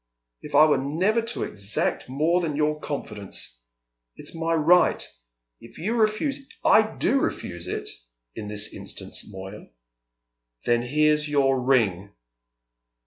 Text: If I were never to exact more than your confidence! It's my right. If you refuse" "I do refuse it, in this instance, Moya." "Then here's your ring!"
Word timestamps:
If 0.41 0.55
I 0.55 0.65
were 0.65 0.79
never 0.79 1.21
to 1.21 1.43
exact 1.43 2.09
more 2.09 2.41
than 2.41 2.55
your 2.55 2.79
confidence! 2.79 3.59
It's 4.15 4.33
my 4.33 4.55
right. 4.55 5.07
If 5.59 5.77
you 5.77 5.93
refuse" 5.93 6.39
"I 6.75 6.81
do 6.95 7.19
refuse 7.19 7.67
it, 7.67 7.87
in 8.33 8.47
this 8.47 8.73
instance, 8.73 9.23
Moya." 9.29 9.67
"Then 10.65 10.81
here's 10.81 11.29
your 11.29 11.61
ring!" 11.61 12.15